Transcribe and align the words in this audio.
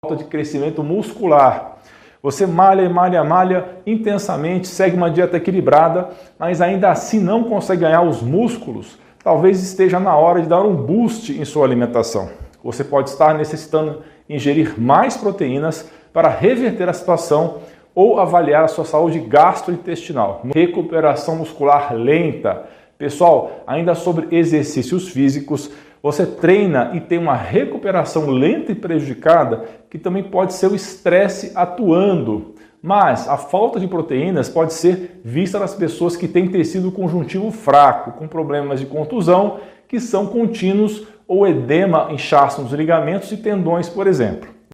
falta 0.00 0.14
de 0.14 0.30
crescimento 0.30 0.80
muscular. 0.84 1.78
Você 2.22 2.46
malha, 2.46 2.88
malha, 2.88 3.24
malha 3.24 3.64
intensamente, 3.84 4.68
segue 4.68 4.96
uma 4.96 5.10
dieta 5.10 5.36
equilibrada, 5.36 6.10
mas 6.38 6.60
ainda 6.60 6.88
assim 6.88 7.18
não 7.18 7.42
consegue 7.42 7.80
ganhar 7.80 8.02
os 8.02 8.22
músculos. 8.22 8.96
Talvez 9.24 9.60
esteja 9.60 9.98
na 9.98 10.16
hora 10.16 10.40
de 10.40 10.46
dar 10.48 10.62
um 10.62 10.72
boost 10.72 11.32
em 11.32 11.44
sua 11.44 11.64
alimentação. 11.64 12.30
Você 12.62 12.84
pode 12.84 13.10
estar 13.10 13.34
necessitando 13.34 14.02
ingerir 14.28 14.80
mais 14.80 15.16
proteínas 15.16 15.90
para 16.12 16.28
reverter 16.28 16.88
a 16.88 16.92
situação 16.92 17.56
ou 17.92 18.20
avaliar 18.20 18.62
a 18.62 18.68
sua 18.68 18.84
saúde 18.84 19.18
gastrointestinal. 19.18 20.42
Recuperação 20.54 21.34
muscular 21.34 21.92
lenta. 21.92 22.68
Pessoal, 22.96 23.64
ainda 23.66 23.96
sobre 23.96 24.28
exercícios 24.30 25.08
físicos, 25.08 25.72
você 26.10 26.24
treina 26.24 26.92
e 26.94 27.00
tem 27.00 27.18
uma 27.18 27.36
recuperação 27.36 28.30
lenta 28.30 28.72
e 28.72 28.74
prejudicada, 28.74 29.64
que 29.90 29.98
também 29.98 30.22
pode 30.22 30.54
ser 30.54 30.66
o 30.68 30.74
estresse 30.74 31.52
atuando. 31.54 32.54
Mas 32.82 33.28
a 33.28 33.36
falta 33.36 33.78
de 33.78 33.86
proteínas 33.86 34.48
pode 34.48 34.72
ser 34.72 35.20
vista 35.22 35.58
nas 35.58 35.74
pessoas 35.74 36.16
que 36.16 36.26
têm 36.26 36.48
tecido 36.48 36.90
conjuntivo 36.90 37.50
fraco, 37.50 38.12
com 38.12 38.26
problemas 38.26 38.80
de 38.80 38.86
contusão, 38.86 39.60
que 39.86 40.00
são 40.00 40.28
contínuos 40.28 41.06
ou 41.26 41.46
edema, 41.46 42.08
inchaço 42.10 42.62
nos 42.62 42.72
ligamentos 42.72 43.30
e 43.30 43.36
tendões, 43.36 43.86
por 43.90 44.06
exemplo. 44.06 44.48